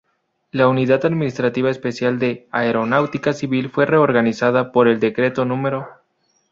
[0.49, 5.89] La Unidad Administrativa Especial de Aeronáutica Civil fue reorganizado por el Decreto No.